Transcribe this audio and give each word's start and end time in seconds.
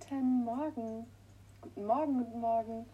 Guten 0.00 0.44
Morgen, 0.44 1.06
guten 1.60 1.86
Morgen, 1.86 2.18
guten 2.18 2.40
Morgen. 2.40 2.86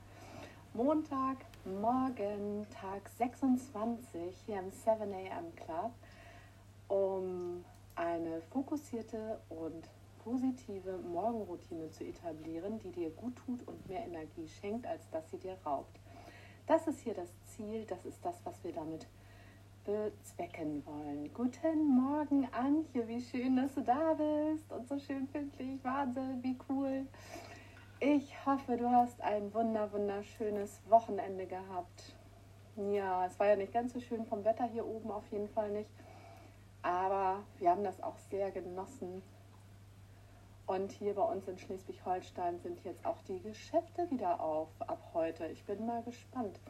Montag, 0.75 1.39
morgen, 1.65 2.67
Tag 2.69 3.08
26 3.17 4.37
hier 4.44 4.58
im 4.58 4.71
7 4.71 5.10
a.m. 5.10 5.55
Club, 5.57 5.92
um 6.89 7.65
eine 7.94 8.43
fokussierte 8.53 9.41
und 9.49 9.89
positive 10.25 10.99
Morgenroutine 10.99 11.91
zu 11.91 12.05
etablieren, 12.05 12.79
die 12.81 12.93
dir 12.93 13.11
gut 13.12 13.35
tut 13.46 13.67
und 13.67 13.89
mehr 13.89 14.05
Energie 14.05 14.46
schenkt, 14.61 14.87
als 14.87 15.09
dass 15.11 15.30
sie 15.30 15.39
dir 15.39 15.57
raubt. 15.64 15.98
Das 16.67 16.87
ist 16.87 17.01
hier 17.01 17.14
das 17.14 17.30
Ziel, 17.46 17.87
das 17.87 18.05
ist 18.05 18.23
das, 18.23 18.45
was 18.45 18.62
wir 18.62 18.73
damit 18.73 19.07
bezwecken 19.85 20.85
wollen. 20.87 21.33
Guten 21.33 21.89
Morgen, 21.89 22.46
Antje, 22.53 23.07
wie 23.09 23.21
schön, 23.21 23.57
dass 23.57 23.75
du 23.75 23.83
da 23.83 24.14
bist 24.14 24.71
und 24.73 24.89
so 24.89 24.99
schön 24.99 25.27
pünktlich. 25.27 25.82
Wahnsinn, 25.82 26.43
wie 26.43 26.57
cool. 26.68 27.07
Ich 27.99 28.35
hoffe, 28.46 28.77
du 28.77 28.90
hast 28.90 29.21
ein 29.21 29.53
wunder, 29.54 29.93
wunderschönes 29.93 30.81
Wochenende 30.89 31.46
gehabt. 31.46 32.14
Ja, 32.77 33.27
es 33.27 33.38
war 33.38 33.48
ja 33.48 33.56
nicht 33.56 33.73
ganz 33.73 33.92
so 33.92 34.01
schön 34.01 34.24
vom 34.24 34.45
Wetter 34.45 34.64
hier 34.64 34.87
oben, 34.87 35.10
auf 35.10 35.30
jeden 35.30 35.48
Fall 35.48 35.70
nicht. 35.70 35.90
Aber 36.82 37.42
wir 37.59 37.70
haben 37.70 37.84
das 37.84 38.02
auch 38.02 38.16
sehr 38.30 38.51
genossen. 38.51 39.23
Und 40.66 40.92
hier 40.92 41.15
bei 41.15 41.23
uns 41.23 41.48
in 41.48 41.59
Schleswig-Holstein 41.59 42.60
sind 42.60 42.84
jetzt 42.84 43.04
auch 43.04 43.20
die 43.23 43.40
Geschäfte 43.40 44.10
wieder 44.10 44.40
auf 44.40 44.68
ab 44.78 45.10
heute. 45.15 45.46
Ich 45.48 45.65
bin 45.65 45.84
mal 45.84 46.02
gespannt, 46.02 46.60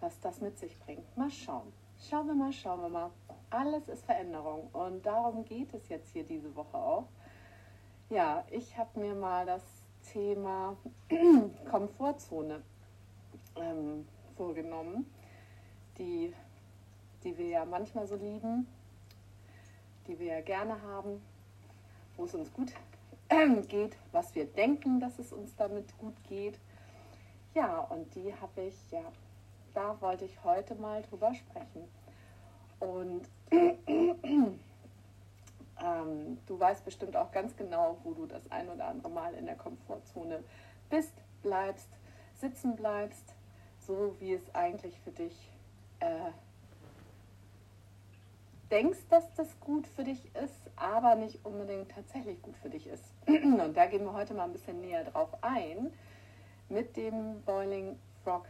was 0.00 0.18
das 0.20 0.40
mit 0.40 0.58
sich 0.58 0.78
bringt. 0.80 1.16
Mal 1.16 1.30
schauen. 1.30 1.72
Schauen 2.10 2.26
wir 2.26 2.34
mal, 2.34 2.52
schauen 2.52 2.82
wir 2.82 2.88
mal. 2.88 3.10
Alles 3.50 3.88
ist 3.88 4.04
Veränderung 4.04 4.68
und 4.72 5.06
darum 5.06 5.44
geht 5.44 5.72
es 5.72 5.88
jetzt 5.88 6.12
hier 6.12 6.24
diese 6.24 6.54
Woche 6.56 6.76
auch. 6.76 7.06
Ja, 8.10 8.44
ich 8.50 8.76
habe 8.76 8.98
mir 8.98 9.14
mal 9.14 9.46
das 9.46 9.62
Thema 10.12 10.76
Komfortzone 11.70 12.62
ähm, 13.56 14.06
vorgenommen, 14.36 15.06
die, 15.96 16.34
die 17.22 17.38
wir 17.38 17.46
ja 17.46 17.64
manchmal 17.64 18.06
so 18.08 18.16
lieben, 18.16 18.66
die 20.08 20.18
wir 20.18 20.34
ja 20.34 20.40
gerne 20.40 20.82
haben, 20.82 21.22
wo 22.16 22.24
es 22.24 22.34
uns 22.34 22.52
gut 22.52 22.72
geht, 23.68 23.96
was 24.10 24.34
wir 24.34 24.46
denken, 24.46 24.98
dass 24.98 25.20
es 25.20 25.32
uns 25.32 25.54
damit 25.54 25.96
gut 25.98 26.16
geht. 26.28 26.58
Ja, 27.54 27.78
und 27.78 28.12
die 28.16 28.34
habe 28.34 28.62
ich 28.62 28.90
ja 28.90 29.04
da 29.74 30.00
wollte 30.00 30.24
ich 30.24 30.42
heute 30.44 30.74
mal 30.74 31.02
drüber 31.02 31.32
sprechen. 31.34 31.88
Und 32.80 33.28
ähm, 35.82 36.38
du 36.46 36.58
weißt 36.58 36.84
bestimmt 36.84 37.16
auch 37.16 37.30
ganz 37.32 37.56
genau, 37.56 37.98
wo 38.02 38.12
du 38.12 38.26
das 38.26 38.42
ein 38.50 38.68
oder 38.68 38.86
andere 38.86 39.10
Mal 39.10 39.34
in 39.34 39.46
der 39.46 39.56
Komfortzone 39.56 40.42
bist, 40.90 41.14
bleibst, 41.42 41.88
sitzen 42.34 42.76
bleibst, 42.76 43.34
so 43.86 44.14
wie 44.20 44.34
es 44.34 44.54
eigentlich 44.54 44.98
für 45.00 45.12
dich 45.12 45.50
äh, 46.00 46.30
denkst, 48.70 49.00
dass 49.10 49.32
das 49.34 49.60
gut 49.60 49.86
für 49.86 50.02
dich 50.02 50.34
ist, 50.34 50.70
aber 50.76 51.14
nicht 51.14 51.44
unbedingt 51.44 51.90
tatsächlich 51.90 52.40
gut 52.42 52.56
für 52.56 52.70
dich 52.70 52.86
ist. 52.86 53.04
Und 53.26 53.74
da 53.76 53.86
gehen 53.86 54.04
wir 54.04 54.14
heute 54.14 54.34
mal 54.34 54.44
ein 54.44 54.52
bisschen 54.52 54.80
näher 54.80 55.04
drauf 55.04 55.28
ein 55.42 55.92
mit 56.68 56.96
dem 56.96 57.42
Boiling 57.42 57.98
Frog 58.24 58.46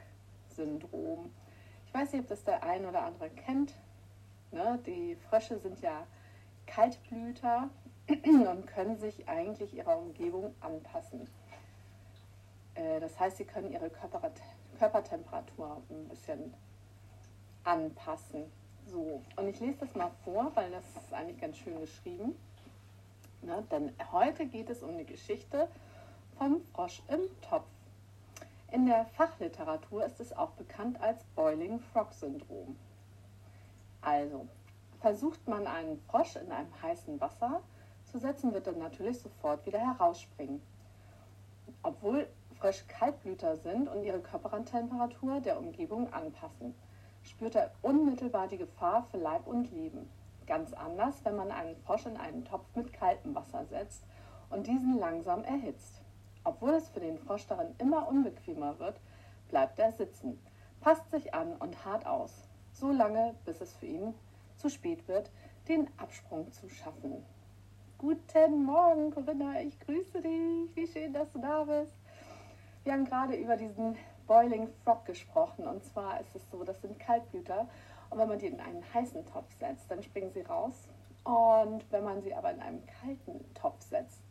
Syndrom. 0.55 1.33
Ich 1.87 1.95
weiß 1.95 2.13
nicht, 2.13 2.23
ob 2.23 2.29
das 2.29 2.45
der 2.45 2.63
ein 2.63 2.87
oder 2.87 3.03
andere 3.05 3.31
kennt. 3.31 3.75
Ne? 4.51 4.79
Die 4.87 5.17
Frösche 5.29 5.59
sind 5.59 5.81
ja 5.81 6.07
Kaltblüter 6.67 7.71
und 8.09 8.67
können 8.67 8.97
sich 8.99 9.29
eigentlich 9.29 9.75
ihrer 9.75 9.99
Umgebung 9.99 10.55
anpassen. 10.61 11.29
Äh, 12.75 13.01
das 13.01 13.19
heißt, 13.19 13.37
sie 13.39 13.45
können 13.45 13.71
ihre 13.71 13.91
Körpertemperatur 14.79 15.83
ein 15.91 16.09
bisschen 16.09 16.55
anpassen. 17.65 18.45
So, 18.87 19.23
und 19.37 19.49
ich 19.49 19.61
lese 19.61 19.79
das 19.79 19.95
mal 19.95 20.11
vor, 20.25 20.51
weil 20.55 20.71
das 20.71 20.85
ist 20.97 21.13
eigentlich 21.13 21.41
ganz 21.41 21.57
schön 21.57 21.81
geschrieben. 21.81 22.37
Ne? 23.43 23.65
Denn 23.71 23.93
heute 24.11 24.47
geht 24.47 24.71
es 24.71 24.83
um 24.83 24.97
die 24.99 25.07
Geschichte 25.07 25.69
vom 26.37 26.63
Frosch 26.73 27.03
im 27.09 27.21
Topf. 27.41 27.67
In 28.73 28.87
der 28.87 29.05
Fachliteratur 29.05 30.07
ist 30.07 30.19
es 30.19 30.35
auch 30.35 30.53
bekannt 30.53 30.99
als 30.99 31.25
Boiling 31.37 31.79
Frog 31.79 32.11
Syndrom. 32.15 32.79
Also, 34.01 34.49
versucht 34.99 35.47
man 35.47 35.67
einen 35.67 36.01
Frosch 36.09 36.37
in 36.37 36.51
einem 36.51 36.73
heißen 36.81 37.21
Wasser 37.21 37.61
zu 38.07 38.19
setzen, 38.19 38.55
wird 38.55 38.67
er 38.67 38.73
natürlich 38.73 39.21
sofort 39.21 39.67
wieder 39.67 39.79
herausspringen. 39.79 40.63
Obwohl 41.83 42.27
Frösche 42.59 42.87
Kaltblüter 42.87 43.59
sind 43.59 43.89
und 43.89 44.05
ihre 44.05 44.21
Körpertemperatur 44.21 45.41
der 45.41 45.59
Umgebung 45.59 46.11
anpassen, 46.11 46.75
spürt 47.23 47.57
er 47.57 47.73
unmittelbar 47.83 48.49
die 48.49 48.57
Gefahr 48.57 49.07
für 49.11 49.19
Leib 49.19 49.47
und 49.47 49.71
Leben. 49.71 50.09
Ganz 50.47 50.73
anders, 50.73 51.23
wenn 51.25 51.37
man 51.37 51.51
einen 51.51 51.77
Frosch 51.77 52.07
in 52.07 52.17
einen 52.17 52.47
Topf 52.47 52.65
mit 52.75 52.95
kaltem 52.95 53.35
Wasser 53.35 53.67
setzt 53.67 54.03
und 54.49 54.67
diesen 54.67 54.99
langsam 54.99 55.45
erhitzt. 55.45 56.02
Obwohl 56.45 56.75
es 56.75 56.89
für 56.89 57.01
den 57.01 57.19
Frosch 57.19 57.47
darin 57.47 57.75
immer 57.79 58.09
unbequemer 58.09 58.79
wird, 58.79 59.01
bleibt 59.49 59.79
er 59.79 59.93
sitzen, 59.93 60.41
passt 60.81 61.11
sich 61.11 61.35
an 61.35 61.55
und 61.57 61.85
hart 61.85 62.07
aus, 62.07 62.49
so 62.73 62.91
lange, 62.91 63.35
bis 63.45 63.61
es 63.61 63.73
für 63.75 63.87
ihn 63.87 64.15
zu 64.57 64.69
spät 64.69 65.07
wird, 65.09 65.31
den 65.69 65.89
Absprung 65.99 66.51
zu 66.51 66.69
schaffen. 66.69 67.25
Guten 67.99 68.65
Morgen, 68.65 69.13
Corinna, 69.13 69.61
ich 69.61 69.79
grüße 69.79 70.21
dich. 70.21 70.75
Wie 70.75 70.87
schön, 70.89 71.13
dass 71.13 71.31
du 71.31 71.39
da 71.39 71.63
bist. 71.63 71.95
Wir 72.83 72.95
haben 72.95 73.05
gerade 73.05 73.37
über 73.37 73.57
diesen 73.57 73.97
Boiling 74.27 74.69
Frog 74.83 75.05
gesprochen. 75.05 75.67
Und 75.67 75.85
zwar 75.85 76.21
ist 76.21 76.35
es 76.35 76.43
so, 76.51 76.65
das 76.65 76.81
sind 76.81 76.99
Kaltblüter. 76.99 77.69
Und 78.11 78.19
wenn 78.19 78.29
man 78.29 78.39
die 78.39 78.47
in 78.47 78.61
einen 78.61 78.83
heißen 78.93 79.25
Topf 79.27 79.53
setzt, 79.59 79.91
dann 79.91 80.03
springen 80.03 80.33
sie 80.33 80.41
raus. 80.41 80.89
Und 81.25 81.85
wenn 81.93 82.03
man 82.03 82.23
sie 82.23 82.35
aber 82.35 82.51
in 82.51 82.61
einen 82.61 82.85
kalten 82.87 83.45
Topf 83.55 83.83
setzt 83.83 84.25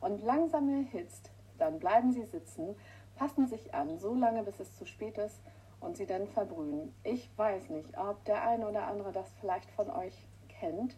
und 0.00 0.20
langsam 0.22 0.68
erhitzt, 0.68 1.30
dann 1.62 1.78
bleiben 1.78 2.12
sie 2.12 2.24
sitzen, 2.24 2.74
passen 3.16 3.46
sich 3.46 3.72
an, 3.72 3.98
so 3.98 4.14
lange 4.14 4.42
bis 4.42 4.58
es 4.58 4.76
zu 4.76 4.84
spät 4.84 5.16
ist 5.16 5.40
und 5.80 5.96
sie 5.96 6.06
dann 6.06 6.26
verbrühen. 6.26 6.92
Ich 7.04 7.30
weiß 7.38 7.70
nicht, 7.70 7.96
ob 7.96 8.24
der 8.24 8.46
eine 8.46 8.68
oder 8.68 8.88
andere 8.88 9.12
das 9.12 9.32
vielleicht 9.40 9.70
von 9.70 9.88
euch 9.90 10.26
kennt 10.48 10.96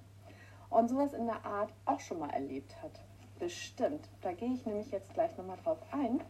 und 0.71 0.89
sowas 0.89 1.13
in 1.13 1.27
der 1.27 1.45
Art 1.45 1.71
auch 1.85 2.01
schon 2.01 2.19
mal 2.19 2.31
erlebt 2.31 2.83
hat. 2.83 3.05
Bestimmt. 3.39 4.09
Da 4.23 4.33
gehe 4.33 4.55
ich 4.55 4.65
nämlich 4.65 4.91
jetzt 4.91 5.13
gleich 5.13 5.37
nochmal 5.37 5.59
drauf 5.63 5.79
ein. 5.93 6.23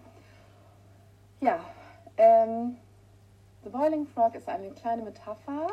Ja, 1.40 1.60
ähm, 2.16 2.76
The 3.62 3.70
Boiling 3.70 4.06
Frog 4.06 4.34
ist 4.34 4.48
eine 4.48 4.72
kleine 4.72 5.02
Metapher 5.02 5.68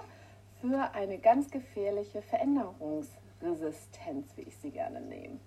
für 0.59 0.93
eine 0.93 1.17
ganz 1.17 1.49
gefährliche 1.49 2.21
Veränderungsresistenz, 2.21 4.37
wie 4.37 4.41
ich 4.41 4.57
sie 4.57 4.71
gerne 4.71 5.01
nehme. 5.01 5.39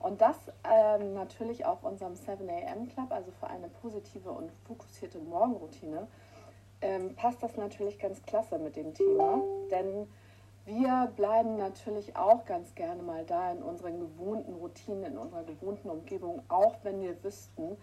Und 0.00 0.22
das 0.22 0.36
ähm, 0.64 1.12
natürlich 1.12 1.66
auf 1.66 1.84
unserem 1.84 2.16
7 2.16 2.48
a.m. 2.48 2.88
Club, 2.88 3.12
also 3.12 3.30
für 3.38 3.46
eine 3.48 3.68
positive 3.68 4.30
und 4.30 4.50
fokussierte 4.66 5.18
Morgenroutine, 5.18 6.08
ähm, 6.80 7.14
passt 7.14 7.42
das 7.42 7.56
natürlich 7.56 7.98
ganz 7.98 8.22
klasse 8.22 8.58
mit 8.58 8.76
dem 8.76 8.94
Thema. 8.94 9.42
Denn 9.70 10.08
wir 10.64 11.12
bleiben 11.16 11.56
natürlich 11.56 12.16
auch 12.16 12.46
ganz 12.46 12.74
gerne 12.74 13.02
mal 13.02 13.26
da 13.26 13.52
in 13.52 13.62
unseren 13.62 14.00
gewohnten 14.00 14.54
Routinen, 14.54 15.04
in 15.04 15.18
unserer 15.18 15.44
gewohnten 15.44 15.90
Umgebung, 15.90 16.42
auch 16.48 16.76
wenn 16.82 17.02
wir 17.02 17.22
wüssten 17.22 17.76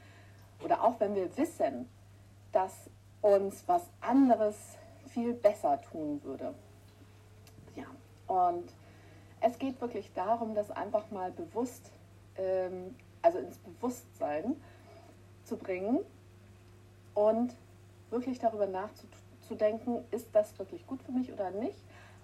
oder 0.64 0.84
auch 0.84 1.00
wenn 1.00 1.14
wir 1.14 1.38
wissen, 1.38 1.88
dass 2.52 2.90
uns 3.22 3.64
was 3.68 3.84
anderes 4.02 4.56
viel 5.08 5.34
besser 5.34 5.80
tun 5.82 6.20
würde. 6.24 6.56
Ja, 7.76 7.86
und 8.28 8.74
es 9.40 9.60
geht 9.60 9.80
wirklich 9.82 10.12
darum, 10.14 10.56
das 10.56 10.72
einfach 10.72 11.12
mal 11.12 11.32
bewusst 11.32 11.92
ähm, 12.38 12.96
also 13.22 13.40
ins 13.40 13.58
Bewusstsein 13.58 14.56
zu 15.44 15.58
bringen 15.58 16.00
und 17.14 17.56
wirklich 18.10 18.40
darüber 18.40 18.68
nachzudenken, 18.68 20.04
ist 20.12 20.28
das 20.34 20.58
wirklich 20.60 20.86
gut 20.88 21.02
für 21.04 21.12
mich 21.12 21.32
oder 21.32 21.52
nicht? 21.52 21.78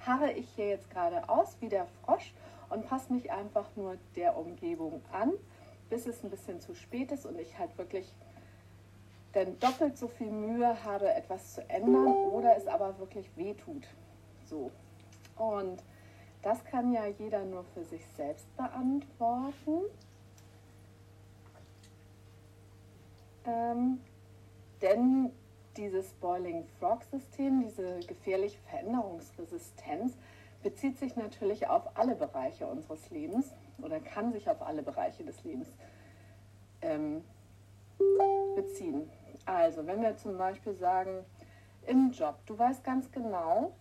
Harre 0.06 0.32
ich 0.32 0.48
hier 0.56 0.68
jetzt 0.68 0.90
gerade 0.90 1.28
aus 1.30 1.58
wie 1.62 1.70
der 1.70 1.86
Frosch 1.86 2.34
und 2.70 2.88
passe 2.88 3.12
mich 3.14 3.32
einfach 3.32 3.68
nur 3.76 3.98
der 4.16 4.38
Umgebung 4.38 5.02
an, 5.12 5.32
bis 5.90 6.06
es 6.06 6.24
ein 6.24 6.30
bisschen 6.30 6.60
zu 6.60 6.76
spät 6.76 7.12
ist 7.12 7.26
und 7.26 7.40
ich 7.40 7.58
halt 7.58 7.78
wirklich 7.78 8.14
dann 9.34 9.60
doppelt 9.60 9.98
so 9.98 10.08
viel 10.08 10.30
Mühe 10.30 10.84
habe, 10.84 11.12
etwas 11.12 11.56
zu 11.56 11.70
ändern 11.70 12.08
oder 12.32 12.56
es 12.56 12.68
aber 12.68 12.98
wirklich 13.00 13.30
wehtut. 13.36 13.88
So. 14.46 14.72
Und 15.38 15.82
das 16.44 16.64
kann 16.66 16.94
ja 16.94 17.08
jeder 17.08 17.44
nur 17.46 17.64
für 17.74 17.84
sich 17.84 18.06
selbst 18.16 18.46
beantworten. 18.56 19.82
Ähm, 23.46 24.00
denn 24.82 25.32
dieses 25.78 26.14
Boiling 26.14 26.66
Frog 26.80 27.04
System, 27.06 27.62
diese 27.62 28.00
gefährliche 28.02 28.60
Veränderungsresistenz, 28.70 30.14
bezieht 30.62 30.98
sich 30.98 31.16
natürlich 31.16 31.68
auf 31.68 31.98
alle 31.98 32.16
Bereiche 32.16 32.68
unseres 32.68 33.10
Lebens 33.10 33.52
oder 33.82 34.00
kann 34.00 34.32
sich 34.32 34.50
auf 34.50 34.62
alle 34.62 34.84
Bereiche 34.84 35.24
des 35.24 35.44
Lebens 35.44 35.68
ähm, 36.82 37.24
beziehen. 38.56 39.10
Also, 39.46 39.86
wenn 39.88 40.02
wir 40.02 40.16
zum 40.16 40.38
Beispiel 40.38 40.74
sagen, 40.76 41.26
im 41.86 42.12
Job, 42.12 42.36
du 42.46 42.58
weißt 42.58 42.84
ganz 42.84 43.12
genau, 43.12 43.74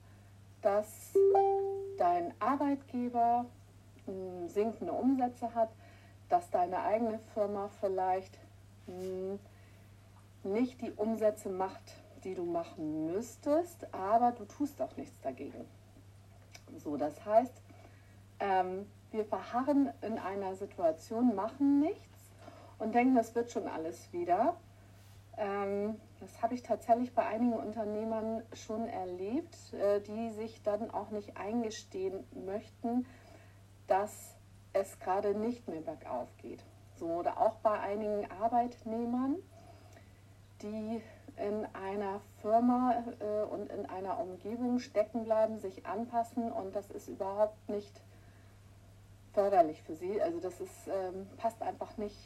dass 0.61 1.13
dein 2.03 2.35
Arbeitgeber 2.41 3.47
hm, 4.07 4.49
sinkende 4.49 4.93
Umsätze 4.93 5.55
hat, 5.55 5.71
dass 6.29 6.51
deine 6.51 6.83
eigene 6.83 7.21
Firma 7.33 7.71
vielleicht 7.81 8.37
hm, 8.87 9.39
nicht 10.43 10.81
die 10.81 10.91
Umsätze 10.91 11.49
macht, 11.49 12.03
die 12.25 12.35
du 12.35 12.45
machen 12.45 13.07
müsstest, 13.13 13.87
aber 13.95 14.33
du 14.33 14.45
tust 14.45 14.83
auch 14.83 14.97
nichts 14.97 15.21
dagegen. 15.21 15.65
So, 16.79 16.97
das 16.97 17.25
heißt, 17.25 17.55
ähm, 18.41 18.87
wir 19.13 19.25
verharren 19.25 19.93
in 20.01 20.19
einer 20.19 20.57
Situation, 20.57 21.37
machen 21.37 21.79
nichts 21.81 22.33
und 22.79 22.97
denken, 22.97 23.15
das 23.15 23.33
wird 23.37 23.53
schon 23.53 23.69
alles 23.69 24.13
wieder. 24.13 24.57
Ähm, 25.37 26.01
habe 26.53 26.59
ich 26.59 26.67
tatsächlich 26.67 27.15
bei 27.15 27.25
einigen 27.25 27.55
Unternehmern 27.55 28.43
schon 28.53 28.87
erlebt, 28.87 29.57
äh, 29.73 30.03
die 30.03 30.29
sich 30.33 30.63
dann 30.63 30.91
auch 30.91 31.09
nicht 31.09 31.39
eingestehen 31.39 32.27
möchten, 32.45 33.07
dass 33.87 34.37
es 34.75 34.99
gerade 35.01 35.35
nicht 35.35 35.67
mehr 35.67 35.81
bergauf 35.81 36.29
geht. 36.37 36.63
So, 36.97 37.07
oder 37.07 37.41
auch 37.41 37.57
bei 37.61 37.81
einigen 37.81 38.31
Arbeitnehmern, 38.31 39.37
die 40.61 41.01
in 41.39 41.67
einer 41.73 42.21
Firma 42.43 43.03
äh, 43.21 43.45
und 43.45 43.73
in 43.73 43.87
einer 43.87 44.21
Umgebung 44.21 44.79
stecken 44.79 45.25
bleiben, 45.25 45.59
sich 45.59 45.87
anpassen 45.87 46.53
und 46.53 46.77
das 46.77 46.91
ist 46.91 47.09
überhaupt 47.09 47.67
nicht 47.71 48.03
förderlich 49.33 49.83
für 49.85 49.95
sie. 49.95 50.21
Also 50.21 50.39
das 50.39 50.61
ist, 50.61 50.87
ähm, 50.87 51.27
passt 51.39 51.63
einfach 51.63 51.97
nicht 51.97 52.19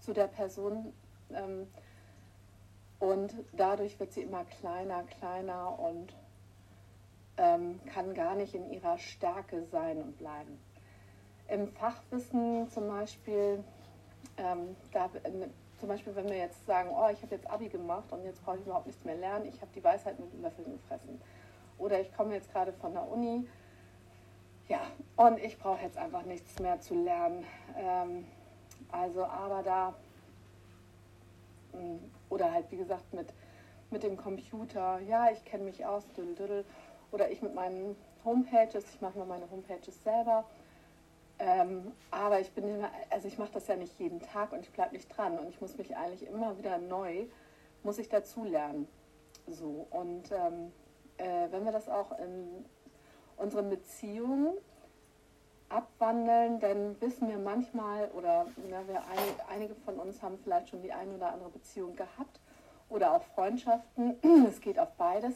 zu 0.00 0.12
der 0.12 0.26
Person 0.26 0.92
ähm, 1.30 1.68
und 2.98 3.34
dadurch 3.52 3.98
wird 4.00 4.12
sie 4.12 4.22
immer 4.22 4.44
kleiner, 4.44 5.02
kleiner 5.04 5.78
und 5.78 6.14
ähm, 7.36 7.80
kann 7.92 8.14
gar 8.14 8.34
nicht 8.34 8.54
in 8.54 8.70
ihrer 8.72 8.98
Stärke 8.98 9.62
sein 9.64 9.98
und 9.98 10.16
bleiben. 10.18 10.58
Im 11.48 11.68
Fachwissen 11.68 12.68
zum 12.70 12.88
Beispiel, 12.88 13.62
ähm, 14.38 14.74
da, 14.92 15.10
zum 15.78 15.88
Beispiel, 15.88 16.16
wenn 16.16 16.28
wir 16.28 16.38
jetzt 16.38 16.64
sagen, 16.66 16.90
oh, 16.90 17.08
ich 17.12 17.22
habe 17.22 17.34
jetzt 17.34 17.48
Abi 17.50 17.68
gemacht 17.68 18.10
und 18.10 18.24
jetzt 18.24 18.44
brauche 18.44 18.56
ich 18.56 18.64
überhaupt 18.64 18.86
nichts 18.86 19.04
mehr 19.04 19.16
lernen, 19.16 19.46
ich 19.46 19.60
habe 19.60 19.70
die 19.74 19.84
Weisheit 19.84 20.18
mit 20.18 20.32
Löffeln 20.42 20.72
gefressen. 20.72 21.20
Oder 21.78 22.00
ich 22.00 22.12
komme 22.16 22.34
jetzt 22.34 22.50
gerade 22.50 22.72
von 22.72 22.94
der 22.94 23.06
Uni, 23.06 23.46
ja, 24.68 24.80
und 25.16 25.38
ich 25.38 25.58
brauche 25.58 25.82
jetzt 25.82 25.96
einfach 25.96 26.24
nichts 26.24 26.58
mehr 26.58 26.80
zu 26.80 26.94
lernen. 26.94 27.44
Ähm, 27.76 28.26
also, 28.90 29.24
aber 29.24 29.62
da, 29.62 29.94
hm, 31.72 32.00
oder 32.30 32.52
halt 32.52 32.70
wie 32.70 32.76
gesagt 32.76 33.12
mit, 33.14 33.32
mit 33.90 34.02
dem 34.02 34.16
Computer, 34.16 35.00
ja, 35.00 35.30
ich 35.30 35.44
kenne 35.44 35.64
mich 35.64 35.84
aus, 35.84 36.04
düdel, 36.16 36.64
oder 37.12 37.30
ich 37.30 37.42
mit 37.42 37.54
meinen 37.54 37.96
Homepages, 38.24 38.84
ich 38.94 39.00
mache 39.00 39.18
mal 39.18 39.26
meine 39.26 39.50
Homepages 39.50 40.02
selber. 40.02 40.44
Ähm, 41.38 41.92
aber 42.10 42.40
ich 42.40 42.50
bin 42.52 42.66
immer, 42.66 42.90
also 43.10 43.28
ich 43.28 43.38
mache 43.38 43.52
das 43.52 43.66
ja 43.68 43.76
nicht 43.76 43.98
jeden 43.98 44.20
Tag 44.20 44.52
und 44.52 44.60
ich 44.60 44.72
bleibe 44.72 44.94
nicht 44.94 45.08
dran. 45.08 45.38
Und 45.38 45.48
ich 45.48 45.60
muss 45.60 45.76
mich 45.76 45.96
eigentlich 45.96 46.26
immer 46.26 46.56
wieder 46.58 46.78
neu, 46.78 47.26
muss 47.82 47.98
ich 47.98 48.08
dazulernen. 48.08 48.88
So, 49.46 49.86
und 49.90 50.32
ähm, 50.32 50.72
äh, 51.18 51.50
wenn 51.50 51.64
wir 51.64 51.72
das 51.72 51.88
auch 51.88 52.18
in 52.18 52.64
unseren 53.36 53.68
Beziehungen 53.68 54.56
abwandeln, 55.68 56.60
dann 56.60 57.00
wissen 57.00 57.28
wir 57.28 57.38
manchmal, 57.38 58.08
oder 58.16 58.46
na, 58.70 58.86
wir 58.86 59.00
ein, 59.00 59.54
einige 59.54 59.74
von 59.74 59.98
uns 59.98 60.22
haben 60.22 60.38
vielleicht 60.42 60.68
schon 60.68 60.82
die 60.82 60.92
eine 60.92 61.14
oder 61.14 61.32
andere 61.32 61.50
Beziehung 61.50 61.96
gehabt 61.96 62.40
oder 62.88 63.12
auch 63.12 63.22
Freundschaften, 63.34 64.16
es 64.48 64.60
geht 64.60 64.78
auf 64.78 64.92
beides, 64.96 65.34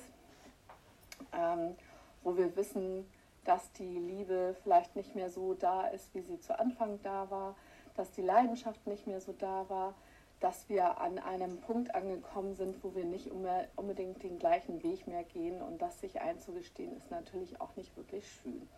ähm, 1.33 1.75
wo 2.23 2.37
wir 2.37 2.55
wissen, 2.57 3.11
dass 3.45 3.73
die 3.73 3.99
Liebe 3.99 4.55
vielleicht 4.63 4.95
nicht 4.97 5.17
mehr 5.17 5.31
so 5.31 5.55
da 5.55 5.87
ist, 5.89 6.15
wie 6.15 6.21
sie 6.21 6.39
zu 6.41 6.59
Anfang 6.59 7.01
da 7.03 7.31
war, 7.31 7.57
dass 7.97 8.13
die 8.13 8.23
Leidenschaft 8.23 8.87
nicht 8.87 9.07
mehr 9.07 9.21
so 9.21 9.33
da 9.33 9.69
war, 9.69 9.95
dass 10.41 10.69
wir 10.69 11.01
an 11.01 11.19
einem 11.19 11.61
Punkt 11.61 11.95
angekommen 11.95 12.55
sind, 12.55 12.83
wo 12.83 12.95
wir 12.95 13.05
nicht 13.05 13.31
unbedingt 13.77 14.23
den 14.23 14.39
gleichen 14.39 14.83
Weg 14.83 15.07
mehr 15.07 15.25
gehen 15.25 15.61
und 15.61 15.83
das 15.83 16.01
sich 16.01 16.21
einzugestehen 16.21 16.97
ist 16.97 17.11
natürlich 17.11 17.61
auch 17.61 17.77
nicht 17.77 17.95
wirklich 17.97 18.27
schön. 18.43 18.69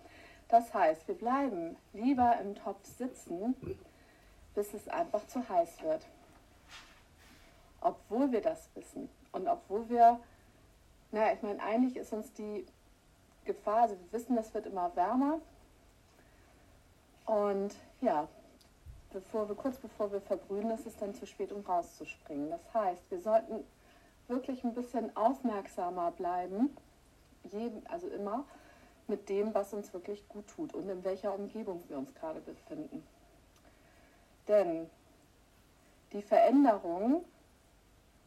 Das 0.52 0.74
heißt, 0.74 1.08
wir 1.08 1.14
bleiben 1.14 1.78
lieber 1.94 2.38
im 2.42 2.54
Topf 2.54 2.84
sitzen, 2.84 3.56
bis 4.54 4.74
es 4.74 4.86
einfach 4.86 5.26
zu 5.26 5.48
heiß 5.48 5.82
wird. 5.82 6.06
Obwohl 7.80 8.30
wir 8.32 8.42
das 8.42 8.68
wissen 8.74 9.08
und 9.32 9.48
obwohl 9.48 9.88
wir, 9.88 10.20
naja, 11.10 11.32
ich 11.32 11.40
meine, 11.40 11.62
eigentlich 11.62 11.96
ist 11.96 12.12
uns 12.12 12.34
die 12.34 12.66
Gefahr. 13.46 13.84
Also 13.84 13.96
wir 13.96 14.12
wissen, 14.12 14.36
das 14.36 14.52
wird 14.52 14.66
immer 14.66 14.94
wärmer. 14.94 15.40
Und 17.24 17.74
ja, 18.02 18.28
bevor 19.10 19.48
wir, 19.48 19.56
kurz 19.56 19.78
bevor 19.78 20.12
wir 20.12 20.20
verbrühen, 20.20 20.70
ist 20.72 20.84
es 20.86 20.98
dann 20.98 21.14
zu 21.14 21.26
spät, 21.26 21.50
um 21.50 21.64
rauszuspringen. 21.64 22.50
Das 22.50 22.74
heißt, 22.74 23.10
wir 23.10 23.22
sollten 23.22 23.64
wirklich 24.28 24.62
ein 24.64 24.74
bisschen 24.74 25.16
aufmerksamer 25.16 26.10
bleiben, 26.10 26.76
jeden, 27.50 27.86
also 27.86 28.06
immer 28.08 28.44
mit 29.08 29.28
dem, 29.28 29.54
was 29.54 29.72
uns 29.72 29.92
wirklich 29.92 30.26
gut 30.28 30.46
tut 30.48 30.74
und 30.74 30.88
in 30.88 31.04
welcher 31.04 31.34
Umgebung 31.34 31.82
wir 31.88 31.98
uns 31.98 32.14
gerade 32.14 32.40
befinden. 32.40 33.02
Denn 34.48 34.88
die 36.12 36.22
Veränderung 36.22 37.24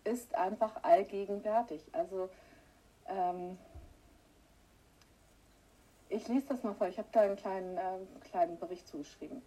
ist 0.03 0.35
einfach 0.35 0.83
allgegenwärtig. 0.83 1.83
Also 1.91 2.29
ähm, 3.07 3.57
ich 6.09 6.27
lese 6.27 6.47
das 6.47 6.63
mal 6.63 6.73
vor, 6.73 6.87
ich 6.87 6.97
habe 6.97 7.07
da 7.11 7.21
einen 7.21 7.35
kleinen, 7.35 7.77
äh, 7.77 8.29
kleinen 8.29 8.57
Bericht 8.57 8.87
zugeschrieben. 8.87 9.41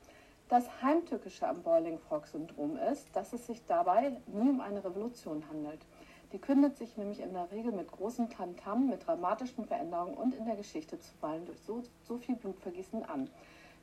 Das 0.48 0.82
Heimtückische 0.82 1.46
am 1.46 1.62
Boiling 1.62 1.98
Frog 1.98 2.26
Syndrom 2.26 2.76
ist, 2.76 3.14
dass 3.14 3.32
es 3.32 3.46
sich 3.46 3.64
dabei 3.66 4.16
nie 4.26 4.48
um 4.48 4.60
eine 4.60 4.82
Revolution 4.82 5.44
handelt. 5.48 5.80
Die 6.32 6.38
kündet 6.38 6.76
sich 6.76 6.96
nämlich 6.96 7.20
in 7.20 7.32
der 7.32 7.50
Regel 7.50 7.72
mit 7.72 7.90
großem 7.90 8.28
Tantam, 8.28 8.88
mit 8.88 9.06
dramatischen 9.06 9.64
Veränderungen 9.64 10.14
und 10.14 10.34
in 10.34 10.44
der 10.44 10.56
Geschichte 10.56 10.98
zuweilen 10.98 11.46
durch 11.46 11.60
so, 11.60 11.82
so 12.02 12.18
viel 12.18 12.36
Blutvergießen 12.36 13.04
an. 13.04 13.30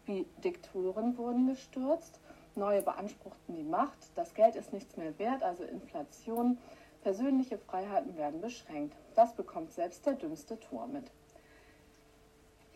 Wie 0.05 0.27
Diktoren 0.43 1.17
wurden 1.17 1.47
gestürzt, 1.47 2.19
neue 2.53 2.83
beanspruchten 2.83 3.55
die 3.55 3.63
Macht, 3.63 3.97
das 4.15 4.35
Geld 4.35 4.55
ist 4.55 4.73
nichts 4.73 4.95
mehr 4.97 5.17
wert, 5.17 5.41
also 5.41 5.63
Inflation, 5.63 6.59
persönliche 7.01 7.57
Freiheiten 7.57 8.15
werden 8.15 8.41
beschränkt. 8.41 8.95
Das 9.15 9.33
bekommt 9.33 9.71
selbst 9.71 10.05
der 10.05 10.13
dümmste 10.13 10.59
Tor 10.59 10.87
mit. 10.87 11.11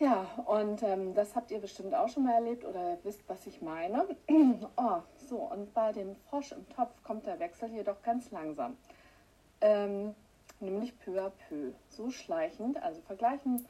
Ja, 0.00 0.26
und 0.46 0.82
ähm, 0.82 1.14
das 1.14 1.36
habt 1.36 1.50
ihr 1.50 1.60
bestimmt 1.60 1.94
auch 1.94 2.08
schon 2.08 2.24
mal 2.24 2.34
erlebt 2.34 2.64
oder 2.64 2.96
wisst, 3.02 3.22
was 3.28 3.46
ich 3.46 3.60
meine. 3.60 4.06
oh, 4.76 5.02
so, 5.28 5.36
und 5.36 5.74
bei 5.74 5.92
dem 5.92 6.16
Frosch 6.16 6.52
im 6.52 6.66
Topf 6.70 7.02
kommt 7.02 7.26
der 7.26 7.38
Wechsel 7.38 7.70
jedoch 7.70 8.00
ganz 8.02 8.30
langsam. 8.30 8.76
Ähm, 9.60 10.14
nämlich 10.60 10.98
peu 11.00 11.20
à 11.20 11.30
peu. 11.48 11.72
So 11.88 12.10
schleichend, 12.10 12.82
also 12.82 13.00
vergleichen, 13.02 13.66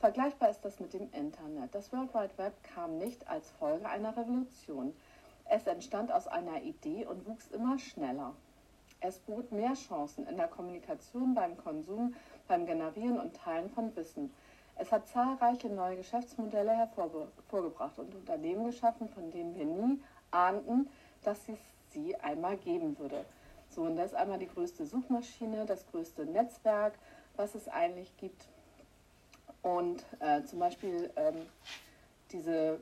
vergleichbar 0.00 0.50
ist 0.50 0.64
das 0.64 0.80
mit 0.80 0.92
dem 0.92 1.10
Internet. 1.12 1.74
Das 1.74 1.92
World 1.92 2.14
Wide 2.14 2.38
Web 2.38 2.52
kam 2.74 2.98
nicht 2.98 3.26
als 3.28 3.50
Folge 3.52 3.88
einer 3.88 4.16
Revolution. 4.16 4.94
Es 5.46 5.66
entstand 5.66 6.10
aus 6.10 6.26
einer 6.26 6.62
Idee 6.62 7.06
und 7.06 7.26
wuchs 7.26 7.48
immer 7.48 7.78
schneller. 7.78 8.34
Es 9.00 9.18
bot 9.18 9.52
mehr 9.52 9.74
Chancen 9.74 10.26
in 10.26 10.36
der 10.36 10.48
Kommunikation, 10.48 11.34
beim 11.34 11.58
Konsum, 11.58 12.14
beim 12.48 12.64
Generieren 12.64 13.20
und 13.20 13.36
Teilen 13.36 13.68
von 13.70 13.94
Wissen. 13.96 14.32
Es 14.76 14.90
hat 14.90 15.06
zahlreiche 15.08 15.68
neue 15.68 15.96
Geschäftsmodelle 15.96 16.72
hervorgebracht 16.72 17.98
und 17.98 18.14
Unternehmen 18.14 18.64
geschaffen, 18.64 19.08
von 19.10 19.30
denen 19.30 19.54
wir 19.54 19.66
nie 19.66 20.02
ahnten, 20.30 20.88
dass 21.22 21.48
es 21.48 21.58
sie 21.90 22.16
einmal 22.16 22.56
geben 22.56 22.98
würde. 22.98 23.24
So, 23.74 23.82
und 23.82 23.96
das 23.96 24.12
ist 24.12 24.14
einmal 24.14 24.38
die 24.38 24.46
größte 24.46 24.86
Suchmaschine, 24.86 25.66
das 25.66 25.84
größte 25.88 26.26
Netzwerk, 26.26 26.94
was 27.36 27.56
es 27.56 27.66
eigentlich 27.66 28.16
gibt. 28.18 28.46
Und 29.62 30.04
äh, 30.20 30.44
zum 30.44 30.60
Beispiel 30.60 31.10
ähm, 31.16 31.46
diese 32.30 32.78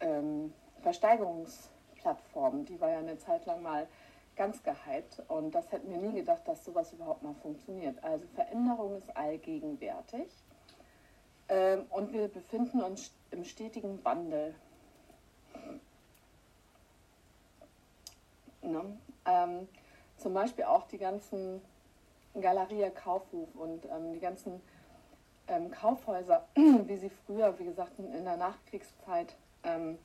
ähm, 0.00 0.54
Versteigerungsplattform, 0.80 2.64
die 2.64 2.80
war 2.80 2.90
ja 2.90 2.98
eine 2.98 3.18
Zeit 3.18 3.44
lang 3.44 3.62
mal 3.62 3.86
ganz 4.34 4.62
gehypt 4.62 5.22
und 5.28 5.54
das 5.54 5.70
hätten 5.70 5.90
wir 5.90 5.98
nie 5.98 6.14
gedacht, 6.14 6.48
dass 6.48 6.64
sowas 6.64 6.90
überhaupt 6.94 7.22
mal 7.22 7.34
funktioniert. 7.34 8.02
Also 8.02 8.24
Veränderung 8.34 8.96
ist 8.96 9.14
allgegenwärtig. 9.14 10.32
Ähm, 11.50 11.84
und 11.90 12.14
wir 12.14 12.28
befinden 12.28 12.80
uns 12.80 13.12
im 13.30 13.44
stetigen 13.44 14.02
Wandel. 14.02 14.54
Ne? 18.62 18.96
Ähm, 19.26 19.68
zum 20.22 20.34
Beispiel 20.34 20.64
auch 20.64 20.86
die 20.86 20.98
ganzen 20.98 21.60
Galeria 22.40 22.90
Kaufhof 22.90 23.48
und 23.54 23.84
ähm, 23.86 24.14
die 24.14 24.20
ganzen 24.20 24.62
ähm, 25.48 25.70
Kaufhäuser, 25.70 26.46
wie 26.54 26.96
sie 26.96 27.10
früher, 27.26 27.58
wie 27.58 27.64
gesagt, 27.64 27.98
in 27.98 28.24
der 28.24 28.36
Nachkriegszeit 28.36 29.34
ähm, 29.64 29.98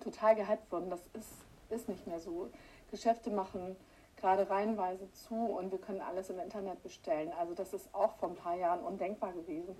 total 0.00 0.36
gehypt 0.36 0.70
wurden. 0.70 0.90
Das 0.90 1.00
ist 1.14 1.48
ist 1.70 1.88
nicht 1.88 2.06
mehr 2.06 2.20
so. 2.20 2.50
Geschäfte 2.90 3.30
machen 3.30 3.76
gerade 4.16 4.48
reihenweise 4.48 5.10
zu 5.12 5.34
und 5.34 5.70
wir 5.70 5.78
können 5.78 6.00
alles 6.00 6.30
im 6.30 6.38
Internet 6.40 6.82
bestellen. 6.82 7.32
Also 7.38 7.54
das 7.54 7.72
ist 7.72 7.94
auch 7.94 8.16
vor 8.16 8.30
ein 8.30 8.36
paar 8.36 8.56
Jahren 8.56 8.80
undenkbar 8.80 9.32
gewesen. 9.32 9.76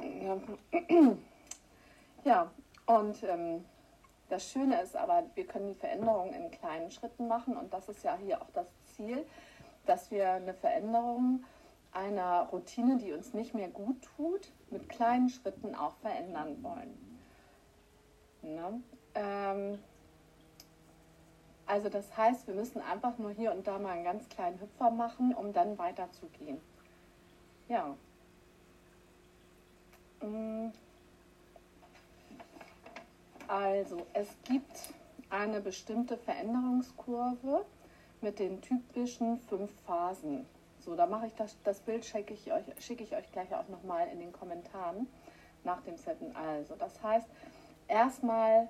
Ja, 0.00 0.38
ja 2.24 2.50
und 2.86 3.22
ähm, 3.24 3.64
das 4.32 4.50
Schöne 4.50 4.80
ist 4.80 4.96
aber, 4.96 5.24
wir 5.34 5.46
können 5.46 5.68
die 5.68 5.74
Veränderungen 5.74 6.32
in 6.32 6.50
kleinen 6.50 6.90
Schritten 6.90 7.28
machen 7.28 7.54
und 7.54 7.72
das 7.74 7.90
ist 7.90 8.02
ja 8.02 8.16
hier 8.16 8.40
auch 8.40 8.50
das 8.54 8.66
Ziel, 8.96 9.26
dass 9.84 10.10
wir 10.10 10.30
eine 10.30 10.54
Veränderung 10.54 11.44
einer 11.92 12.48
Routine, 12.50 12.96
die 12.96 13.12
uns 13.12 13.34
nicht 13.34 13.52
mehr 13.52 13.68
gut 13.68 14.00
tut, 14.16 14.50
mit 14.70 14.88
kleinen 14.88 15.28
Schritten 15.28 15.74
auch 15.74 15.96
verändern 15.96 16.62
wollen. 16.62 17.20
Ne? 18.40 18.82
Ähm, 19.14 19.78
also 21.66 21.90
das 21.90 22.16
heißt, 22.16 22.46
wir 22.46 22.54
müssen 22.54 22.80
einfach 22.80 23.18
nur 23.18 23.32
hier 23.32 23.52
und 23.52 23.66
da 23.66 23.78
mal 23.78 23.90
einen 23.90 24.04
ganz 24.04 24.26
kleinen 24.30 24.58
Hüpfer 24.58 24.90
machen, 24.90 25.34
um 25.34 25.52
dann 25.52 25.76
weiterzugehen. 25.76 26.58
Ja. 27.68 27.94
Mm. 30.22 30.70
Also 33.52 34.06
es 34.14 34.28
gibt 34.44 34.94
eine 35.28 35.60
bestimmte 35.60 36.16
Veränderungskurve 36.16 37.66
mit 38.22 38.38
den 38.38 38.62
typischen 38.62 39.36
fünf 39.40 39.70
Phasen. 39.82 40.46
So, 40.78 40.96
da 40.96 41.04
mache 41.04 41.26
ich 41.26 41.34
das, 41.34 41.54
das 41.62 41.80
Bild, 41.80 42.02
schicke 42.06 42.32
ich, 42.32 42.50
euch, 42.50 42.64
schicke 42.78 43.04
ich 43.04 43.14
euch 43.14 43.30
gleich 43.30 43.54
auch 43.54 43.68
nochmal 43.68 44.08
in 44.10 44.20
den 44.20 44.32
Kommentaren 44.32 45.06
nach 45.64 45.82
dem 45.82 45.98
Setten. 45.98 46.34
Also, 46.34 46.76
das 46.76 47.02
heißt, 47.02 47.28
erstmal 47.88 48.68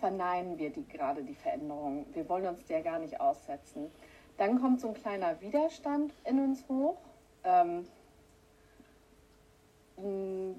verneinen 0.00 0.58
wir 0.58 0.70
die, 0.70 0.84
gerade 0.88 1.22
die 1.22 1.36
Veränderung. 1.36 2.04
Wir 2.12 2.28
wollen 2.28 2.48
uns 2.48 2.64
der 2.66 2.82
gar 2.82 2.98
nicht 2.98 3.20
aussetzen. 3.20 3.88
Dann 4.36 4.60
kommt 4.60 4.80
so 4.80 4.88
ein 4.88 4.94
kleiner 4.94 5.40
Widerstand 5.40 6.12
in 6.24 6.40
uns 6.40 6.68
hoch, 6.68 6.98
ähm, 7.44 7.86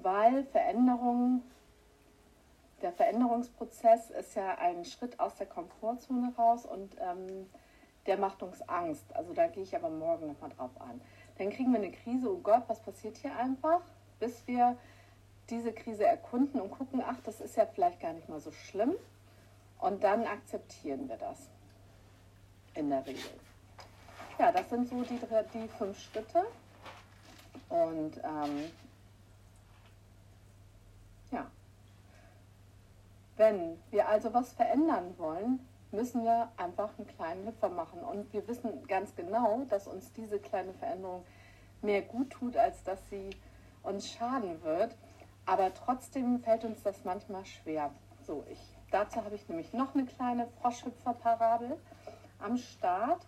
weil 0.02 0.44
Veränderung, 0.44 1.42
der 2.84 2.92
Veränderungsprozess 2.92 4.10
ist 4.10 4.34
ja 4.34 4.58
ein 4.58 4.84
Schritt 4.84 5.18
aus 5.18 5.34
der 5.36 5.46
Komfortzone 5.46 6.34
raus 6.36 6.66
und 6.66 6.94
ähm, 7.00 7.48
der 8.04 8.18
macht 8.18 8.42
uns 8.42 8.60
Angst. 8.68 9.06
Also 9.16 9.32
da 9.32 9.46
gehe 9.46 9.62
ich 9.62 9.74
aber 9.74 9.88
morgen 9.88 10.26
nochmal 10.26 10.50
drauf 10.50 10.78
an. 10.78 11.00
Dann 11.38 11.48
kriegen 11.48 11.72
wir 11.72 11.78
eine 11.78 11.90
Krise, 11.90 12.30
oh 12.30 12.40
Gott, 12.40 12.64
was 12.66 12.80
passiert 12.80 13.16
hier 13.16 13.34
einfach? 13.36 13.80
Bis 14.20 14.46
wir 14.46 14.76
diese 15.48 15.72
Krise 15.72 16.04
erkunden 16.04 16.60
und 16.60 16.72
gucken, 16.72 17.02
ach, 17.04 17.16
das 17.24 17.40
ist 17.40 17.56
ja 17.56 17.64
vielleicht 17.64 18.00
gar 18.00 18.12
nicht 18.12 18.28
mal 18.28 18.38
so 18.38 18.52
schlimm. 18.52 18.92
Und 19.78 20.04
dann 20.04 20.26
akzeptieren 20.26 21.08
wir 21.08 21.16
das 21.16 21.48
in 22.74 22.90
der 22.90 23.06
Regel. 23.06 23.30
Ja, 24.38 24.52
das 24.52 24.68
sind 24.68 24.90
so 24.90 25.02
die, 25.04 25.18
die 25.54 25.68
fünf 25.68 25.98
Schritte. 25.98 26.44
Und 27.70 28.18
ähm, 28.18 28.70
ja, 31.30 31.50
wenn 33.44 33.76
wir 33.90 34.08
also 34.08 34.32
was 34.32 34.54
verändern 34.54 35.18
wollen, 35.18 35.60
müssen 35.92 36.24
wir 36.24 36.48
einfach 36.56 36.88
einen 36.96 37.06
kleinen 37.06 37.46
Hüpfer 37.46 37.68
machen. 37.68 38.00
Und 38.00 38.32
wir 38.32 38.48
wissen 38.48 38.86
ganz 38.88 39.14
genau, 39.14 39.66
dass 39.68 39.86
uns 39.86 40.10
diese 40.14 40.38
kleine 40.38 40.72
Veränderung 40.72 41.26
mehr 41.82 42.00
gut 42.00 42.30
tut, 42.30 42.56
als 42.56 42.82
dass 42.84 42.98
sie 43.10 43.28
uns 43.82 44.10
schaden 44.10 44.62
wird. 44.62 44.96
Aber 45.44 45.74
trotzdem 45.74 46.40
fällt 46.40 46.64
uns 46.64 46.82
das 46.82 47.04
manchmal 47.04 47.44
schwer. 47.44 47.90
So, 48.26 48.44
ich, 48.50 48.58
dazu 48.90 49.22
habe 49.22 49.34
ich 49.34 49.46
nämlich 49.46 49.74
noch 49.74 49.94
eine 49.94 50.06
kleine 50.06 50.46
Froschhüpfer-Parabel 50.62 51.76
am 52.38 52.56
Start. 52.56 53.26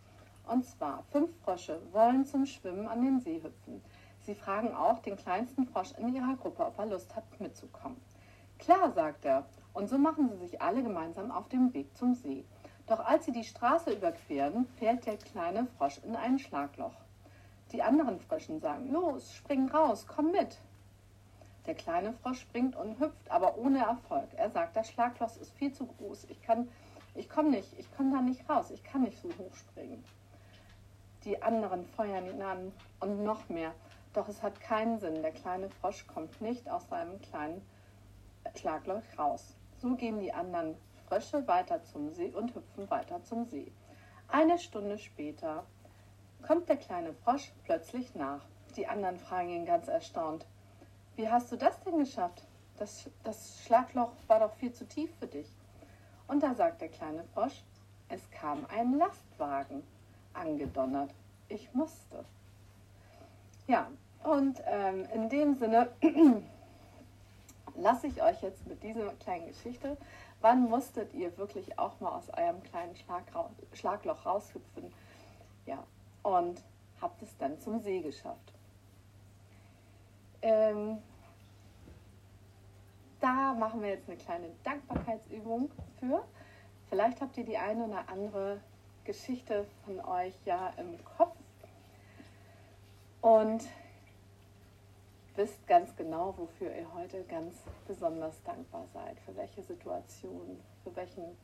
Und 0.48 0.64
zwar, 0.64 1.02
fünf 1.12 1.30
Frösche 1.44 1.78
wollen 1.92 2.24
zum 2.24 2.46
Schwimmen 2.46 2.88
an 2.88 3.04
den 3.04 3.20
See 3.20 3.42
hüpfen. 3.42 3.82
Sie 4.20 4.34
fragen 4.34 4.74
auch 4.74 5.00
den 5.00 5.18
kleinsten 5.18 5.66
Frosch 5.66 5.92
in 5.98 6.14
ihrer 6.14 6.36
Gruppe, 6.36 6.64
ob 6.64 6.78
er 6.78 6.86
Lust 6.86 7.14
hat, 7.14 7.24
mitzukommen. 7.38 8.00
Klar, 8.58 8.92
sagt 8.92 9.24
er, 9.24 9.46
und 9.72 9.88
so 9.88 9.98
machen 9.98 10.28
sie 10.30 10.38
sich 10.38 10.62
alle 10.62 10.82
gemeinsam 10.82 11.30
auf 11.30 11.48
den 11.48 11.74
Weg 11.74 11.94
zum 11.96 12.14
See. 12.14 12.44
Doch 12.86 13.00
als 13.00 13.26
sie 13.26 13.32
die 13.32 13.44
Straße 13.44 13.92
überqueren, 13.92 14.66
fällt 14.78 15.06
der 15.06 15.18
kleine 15.18 15.66
Frosch 15.76 15.98
in 15.98 16.16
ein 16.16 16.38
Schlagloch. 16.38 16.94
Die 17.72 17.82
anderen 17.82 18.20
Fröschen 18.20 18.60
sagen, 18.60 18.90
los, 18.90 19.34
spring 19.34 19.68
raus, 19.68 20.06
komm 20.06 20.30
mit. 20.30 20.56
Der 21.66 21.74
kleine 21.74 22.12
Frosch 22.12 22.40
springt 22.40 22.76
und 22.76 23.00
hüpft, 23.00 23.28
aber 23.28 23.58
ohne 23.58 23.84
Erfolg. 23.84 24.28
Er 24.36 24.50
sagt, 24.50 24.76
das 24.76 24.88
Schlagloch 24.88 25.36
ist 25.36 25.52
viel 25.54 25.72
zu 25.72 25.84
groß. 25.84 26.26
Ich 26.30 26.40
kann, 26.42 26.68
ich 27.14 27.28
komme 27.28 27.50
nicht, 27.50 27.76
ich 27.76 27.94
komme 27.96 28.12
da 28.12 28.22
nicht 28.22 28.48
raus, 28.48 28.70
ich 28.70 28.84
kann 28.84 29.02
nicht 29.02 29.20
so 29.20 29.28
hoch 29.28 29.54
springen. 29.54 30.04
Die 31.24 31.42
anderen 31.42 31.84
feuern 31.84 32.26
ihn 32.26 32.40
an 32.40 32.72
und 33.00 33.24
noch 33.24 33.48
mehr. 33.48 33.74
Doch 34.12 34.28
es 34.28 34.44
hat 34.44 34.60
keinen 34.60 35.00
Sinn. 35.00 35.22
Der 35.22 35.32
kleine 35.32 35.68
Frosch 35.68 36.06
kommt 36.06 36.40
nicht 36.40 36.70
aus 36.70 36.88
seinem 36.88 37.20
kleinen 37.20 37.60
Schlagloch 38.54 39.02
raus. 39.18 39.56
So 39.78 39.94
gehen 39.94 40.20
die 40.20 40.32
anderen 40.32 40.76
Frösche 41.08 41.46
weiter 41.46 41.82
zum 41.84 42.12
See 42.12 42.30
und 42.30 42.54
hüpfen 42.54 42.90
weiter 42.90 43.22
zum 43.22 43.44
See. 43.46 43.72
Eine 44.28 44.58
Stunde 44.58 44.98
später 44.98 45.64
kommt 46.46 46.68
der 46.68 46.76
kleine 46.76 47.12
Frosch 47.12 47.52
plötzlich 47.64 48.14
nach. 48.14 48.42
Die 48.76 48.86
anderen 48.86 49.18
fragen 49.18 49.50
ihn 49.50 49.66
ganz 49.66 49.88
erstaunt, 49.88 50.46
wie 51.16 51.28
hast 51.28 51.50
du 51.50 51.56
das 51.56 51.80
denn 51.80 51.98
geschafft? 51.98 52.46
Das, 52.76 53.08
das 53.24 53.62
Schlagloch 53.64 54.12
war 54.26 54.40
doch 54.40 54.52
viel 54.54 54.72
zu 54.72 54.86
tief 54.86 55.10
für 55.18 55.26
dich. 55.26 55.48
Und 56.28 56.42
da 56.42 56.54
sagt 56.54 56.80
der 56.80 56.88
kleine 56.88 57.24
Frosch, 57.32 57.62
es 58.08 58.30
kam 58.30 58.66
ein 58.68 58.98
Lastwagen 58.98 59.82
angedonnert. 60.34 61.14
Ich 61.48 61.72
musste. 61.72 62.24
Ja, 63.66 63.88
und 64.24 64.62
ähm, 64.66 65.06
in 65.14 65.28
dem 65.28 65.54
Sinne 65.54 65.90
lasse 67.78 68.06
ich 68.06 68.22
euch 68.22 68.42
jetzt 68.42 68.66
mit 68.66 68.82
dieser 68.82 69.12
kleinen 69.14 69.46
Geschichte 69.46 69.96
Wann 70.40 70.68
musstet 70.68 71.14
ihr 71.14 71.36
wirklich 71.38 71.78
auch 71.78 71.98
mal 72.00 72.10
aus 72.10 72.28
eurem 72.30 72.62
kleinen 72.62 72.94
Schlagloch 73.72 74.26
raushüpfen? 74.26 74.92
Ja, 75.64 75.82
und 76.22 76.62
habt 77.00 77.22
es 77.22 77.36
dann 77.38 77.58
zum 77.58 77.80
See 77.80 78.00
geschafft. 78.00 78.52
Ähm, 80.42 80.98
da 83.20 83.54
machen 83.54 83.82
wir 83.82 83.88
jetzt 83.88 84.08
eine 84.08 84.18
kleine 84.18 84.50
Dankbarkeitsübung 84.62 85.70
für. 85.98 86.22
Vielleicht 86.90 87.20
habt 87.20 87.36
ihr 87.38 87.44
die 87.44 87.56
eine 87.56 87.84
oder 87.84 88.08
andere 88.08 88.60
Geschichte 89.04 89.66
von 89.84 89.98
euch 90.00 90.34
ja 90.44 90.72
im 90.76 91.02
Kopf. 91.16 91.36
Und 93.22 93.64
wisst 95.36 95.66
ganz 95.66 95.94
genau, 95.96 96.34
wofür 96.36 96.74
ihr 96.74 96.92
heute 96.94 97.22
ganz 97.24 97.54
besonders 97.86 98.42
dankbar 98.42 98.86
seid, 98.92 99.20
für 99.20 99.36
welche 99.36 99.62
Situation, 99.62 100.60
für, 100.82 100.94
welchen, 100.96 101.36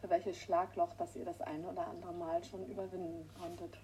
für 0.00 0.08
welches 0.08 0.38
Schlagloch, 0.38 0.94
das 0.96 1.16
ihr 1.16 1.24
das 1.24 1.40
eine 1.40 1.66
oder 1.66 1.86
andere 1.88 2.12
Mal 2.12 2.42
schon 2.44 2.66
überwinden 2.66 3.28
konntet. 3.38 3.76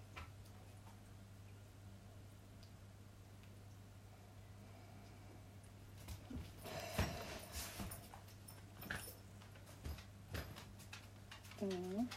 Mhm. 11.61 12.09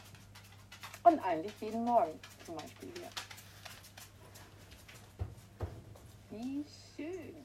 Und 1.04 1.20
eigentlich 1.20 1.60
jeden 1.60 1.84
Morgen 1.84 2.18
zum 2.44 2.56
Beispiel 2.56 2.90
hier. 2.96 3.08
Wie 6.30 6.64
schön. 6.96 7.36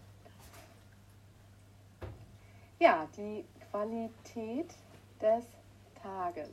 Ja, 2.79 3.07
die 3.15 3.45
Qualität 3.69 4.73
des 5.21 5.45
Tages. 6.01 6.49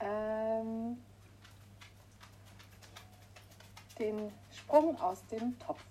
Ähm, 0.00 1.02
den 3.98 4.32
Sprung 4.52 4.96
aus 5.00 5.26
dem 5.26 5.58
Topf, 5.58 5.82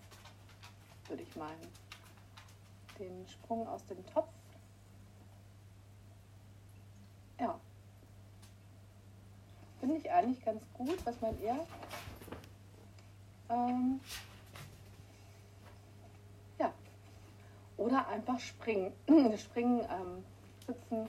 würde 1.10 1.24
ich 1.24 1.36
meinen. 1.36 1.68
Den 2.98 3.28
Sprung 3.28 3.68
aus 3.68 3.86
dem 3.88 4.06
Topf. 4.06 4.30
Ja. 7.40 7.60
Finde 9.80 9.98
ich 9.98 10.10
eigentlich 10.10 10.44
ganz 10.44 10.64
gut. 10.74 11.06
Was 11.06 11.20
meint 11.22 11.40
ihr? 11.42 11.68
Ähm, 13.50 14.00
ja. 16.60 16.74
Oder 17.78 18.08
einfach 18.08 18.40
springen. 18.40 18.94
springen, 19.38 19.82
ähm, 19.90 20.24
hüpfen, 20.68 21.08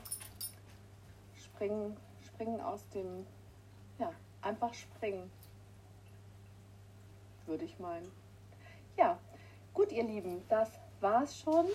springen, 1.36 1.96
springen 2.26 2.60
aus 2.60 2.88
dem, 2.90 3.26
ja, 3.98 4.12
einfach 4.42 4.72
springen. 4.74 5.30
Würde 7.46 7.64
ich 7.64 7.78
meinen. 7.78 8.10
Ja, 8.96 9.18
gut, 9.74 9.90
ihr 9.92 10.04
Lieben, 10.04 10.42
das 10.48 10.70
war 11.00 11.22
es 11.22 11.38
schon. 11.38 11.66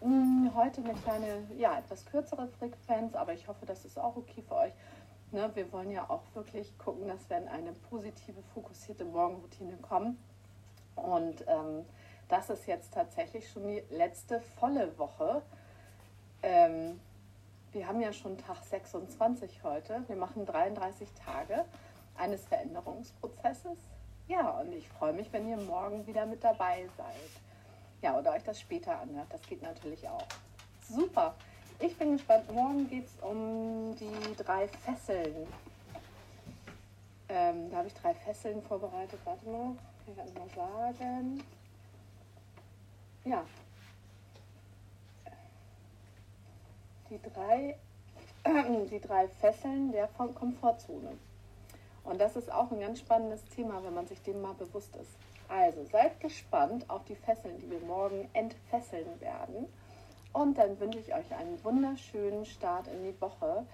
Hm, 0.00 0.50
heute 0.54 0.82
eine 0.82 0.94
kleine, 0.94 1.46
ja, 1.56 1.78
etwas 1.78 2.04
kürzere 2.04 2.48
Frequenz, 2.58 3.14
aber 3.14 3.34
ich 3.34 3.46
hoffe, 3.46 3.64
das 3.66 3.84
ist 3.84 3.98
auch 3.98 4.16
okay 4.16 4.42
für 4.42 4.56
euch. 4.56 4.72
Ne, 5.32 5.50
wir 5.54 5.72
wollen 5.72 5.90
ja 5.90 6.10
auch 6.10 6.22
wirklich 6.34 6.76
gucken, 6.76 7.08
dass 7.08 7.28
wir 7.30 7.38
in 7.38 7.48
eine 7.48 7.72
positive, 7.72 8.42
fokussierte 8.52 9.06
Morgenroutine 9.06 9.78
kommen. 9.78 10.18
Und 10.94 11.44
ähm, 11.48 11.86
das 12.28 12.50
ist 12.50 12.66
jetzt 12.66 12.92
tatsächlich 12.92 13.48
schon 13.48 13.66
die 13.66 13.82
letzte 13.88 14.42
volle 14.42 14.98
Woche. 14.98 15.40
Ähm, 16.42 17.00
wir 17.72 17.88
haben 17.88 18.02
ja 18.02 18.12
schon 18.12 18.36
Tag 18.36 18.62
26 18.62 19.64
heute. 19.64 20.04
Wir 20.06 20.16
machen 20.16 20.44
33 20.44 21.08
Tage 21.14 21.64
eines 22.14 22.44
Veränderungsprozesses. 22.44 23.78
Ja, 24.28 24.60
und 24.60 24.72
ich 24.72 24.86
freue 24.86 25.14
mich, 25.14 25.32
wenn 25.32 25.48
ihr 25.48 25.56
morgen 25.56 26.06
wieder 26.06 26.26
mit 26.26 26.44
dabei 26.44 26.86
seid. 26.98 27.30
Ja, 28.02 28.18
oder 28.18 28.32
euch 28.32 28.44
das 28.44 28.60
später 28.60 29.00
anhört. 29.00 29.28
Das 29.30 29.40
geht 29.42 29.62
natürlich 29.62 30.06
auch. 30.06 30.26
Super. 30.82 31.34
Ich 31.84 31.98
bin 31.98 32.12
gespannt. 32.12 32.48
Morgen 32.52 32.88
geht 32.88 33.06
es 33.06 33.16
um 33.24 33.96
die 33.96 34.36
drei 34.36 34.68
Fesseln. 34.68 35.48
Ähm, 37.28 37.70
da 37.72 37.78
habe 37.78 37.88
ich 37.88 37.94
drei 37.94 38.14
Fesseln 38.14 38.62
vorbereitet. 38.62 39.18
Warte 39.24 39.44
mal, 39.48 39.74
kann 40.06 40.28
ich 40.28 40.34
mal 40.34 40.48
sagen. 40.54 41.42
Ja. 43.24 43.44
Die 47.10 47.20
drei, 47.20 47.76
die 48.88 49.00
drei 49.00 49.26
Fesseln 49.26 49.90
der 49.90 50.06
Komfortzone. 50.06 51.18
Und 52.04 52.20
das 52.20 52.36
ist 52.36 52.52
auch 52.52 52.70
ein 52.70 52.78
ganz 52.78 53.00
spannendes 53.00 53.44
Thema, 53.46 53.82
wenn 53.82 53.94
man 53.94 54.06
sich 54.06 54.22
dem 54.22 54.40
mal 54.40 54.54
bewusst 54.54 54.94
ist. 54.94 55.16
Also 55.48 55.84
seid 55.86 56.20
gespannt 56.20 56.88
auf 56.88 57.04
die 57.06 57.16
Fesseln, 57.16 57.58
die 57.58 57.68
wir 57.68 57.80
morgen 57.80 58.28
entfesseln 58.34 59.20
werden. 59.20 59.66
Und 60.32 60.56
dann 60.56 60.78
wünsche 60.80 60.98
ich 60.98 61.14
euch 61.14 61.34
einen 61.34 61.62
wunderschönen 61.62 62.44
Start 62.46 62.86
in 62.88 63.04
die 63.04 63.20
Woche 63.20 63.66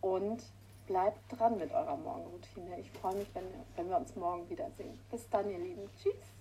und 0.00 0.42
bleibt 0.86 1.20
dran 1.30 1.58
mit 1.58 1.72
eurer 1.72 1.96
Morgenroutine. 1.96 2.78
Ich 2.80 2.90
freue 2.92 3.16
mich, 3.16 3.28
wenn, 3.34 3.88
wir 3.88 3.96
uns 3.96 4.14
morgen 4.16 4.48
wiedersehen. 4.48 4.98
Bis 5.10 5.28
dann, 5.28 5.50
ihr 5.50 5.58
Lieben. 5.58 5.90
Tschüss. 6.00 6.37